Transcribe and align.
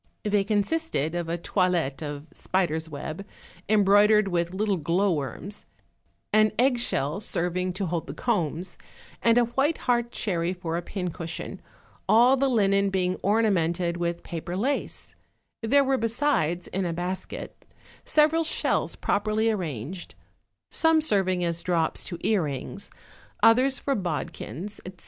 They 0.23 0.43
consisted 0.43 1.13
of 1.13 1.29
a 1.29 1.37
toilet 1.37 2.01
of 2.01 2.25
spider's 2.33 2.89
web, 2.89 3.23
embroid 3.69 4.09
ered 4.09 4.27
with 4.29 4.51
little 4.51 4.77
glowworms, 4.77 5.67
an 6.33 6.53
egg 6.57 6.79
shell 6.79 7.19
serving 7.19 7.73
to 7.73 7.85
hold 7.85 8.07
the 8.07 8.15
combs, 8.15 8.77
and 9.21 9.37
a 9.37 9.43
white 9.43 9.77
heart 9.85 10.11
cherry 10.11 10.53
for 10.53 10.75
a 10.75 10.81
pincushion, 10.81 11.61
all 12.09 12.35
the 12.35 12.49
linen 12.49 12.89
being 12.89 13.17
ornamented 13.17 13.95
with 13.97 14.23
paper 14.23 14.57
lace; 14.57 15.13
there 15.61 15.83
were 15.83 15.99
besides, 15.99 16.65
in 16.65 16.83
a 16.83 16.93
basket, 16.93 17.63
several 18.03 18.43
shells 18.43 18.95
properly 18.95 19.51
arranged, 19.51 20.15
some 20.71 20.99
serving 20.99 21.43
as 21.43 21.61
drops 21.61 22.03
to 22.05 22.17
earrings, 22.21 22.89
others 23.43 23.77
for 23.77 23.93
bodkins, 23.93 24.81
etc. 24.83 24.99